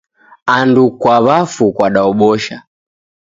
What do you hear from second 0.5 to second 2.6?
Andu kwa w'afu kwadaobosha.